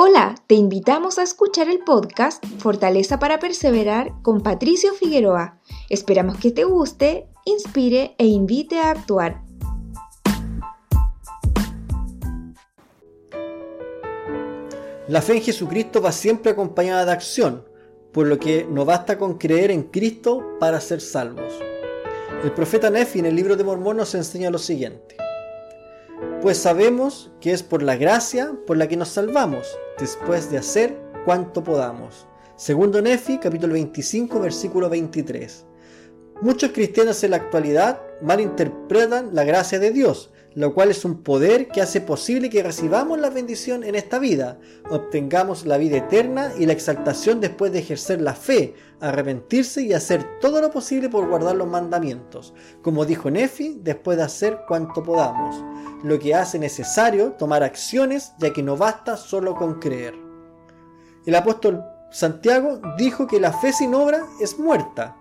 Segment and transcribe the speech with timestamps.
[0.00, 5.58] Hola, te invitamos a escuchar el podcast Fortaleza para Perseverar con Patricio Figueroa.
[5.90, 9.42] Esperamos que te guste, inspire e invite a actuar.
[15.08, 17.64] La fe en Jesucristo va siempre acompañada de acción,
[18.12, 21.54] por lo que no basta con creer en Cristo para ser salvos.
[22.44, 25.16] El profeta Nefi en el libro de Mormón nos enseña lo siguiente.
[26.40, 30.96] Pues sabemos que es por la gracia por la que nos salvamos, después de hacer
[31.24, 32.28] cuanto podamos.
[32.54, 35.66] Segundo Nefi, capítulo 25, versículo 23.
[36.40, 41.68] Muchos cristianos en la actualidad malinterpretan la gracia de Dios, lo cual es un poder
[41.68, 44.58] que hace posible que recibamos la bendición en esta vida,
[44.90, 50.40] obtengamos la vida eterna y la exaltación después de ejercer la fe, arrepentirse y hacer
[50.40, 55.64] todo lo posible por guardar los mandamientos, como dijo Nefi, después de hacer cuanto podamos,
[56.02, 60.14] lo que hace necesario tomar acciones ya que no basta solo con creer.
[61.26, 65.16] El apóstol Santiago dijo que la fe sin obra es muerta,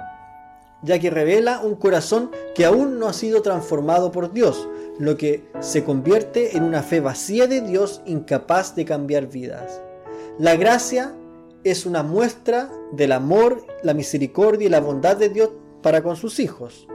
[0.81, 4.69] ya que revela un corazón que aún no ha sido transformado por Dios,
[5.00, 9.81] lo que se convierte en una fe vacía de Dios incapaz de cambiar vidas.
[10.39, 11.14] La gracia
[11.64, 15.50] es una muestra del amor, la misericordia y la bondad de Dios
[15.81, 16.88] para con sus hijos,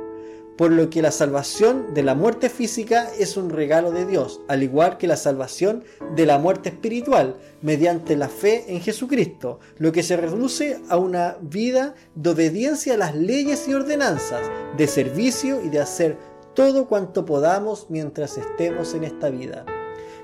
[0.56, 4.62] por lo que la salvación de la muerte física es un regalo de Dios, al
[4.62, 10.02] igual que la salvación de la muerte espiritual, mediante la fe en Jesucristo, lo que
[10.02, 14.42] se reduce a una vida de obediencia a las leyes y ordenanzas,
[14.76, 16.18] de servicio y de hacer
[16.54, 19.64] todo cuanto podamos mientras estemos en esta vida.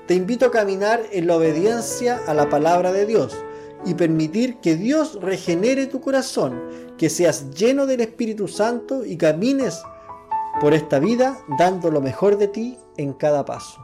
[0.07, 3.35] Te invito a caminar en la obediencia a la palabra de Dios
[3.85, 6.61] y permitir que Dios regenere tu corazón,
[6.97, 9.81] que seas lleno del Espíritu Santo y camines
[10.59, 13.79] por esta vida dando lo mejor de ti en cada paso.